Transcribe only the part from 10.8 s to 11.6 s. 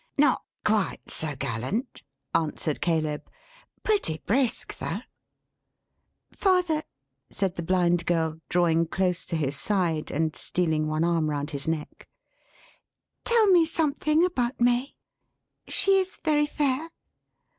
one arm round